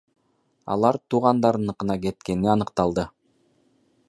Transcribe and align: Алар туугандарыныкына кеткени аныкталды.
Алар 0.75 0.97
туугандарыныкына 1.09 1.99
кеткени 2.07 2.53
аныкталды. 2.57 3.07